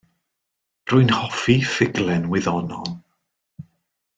[0.91, 2.91] Rwy'n hoffi ffuglen wyddonol.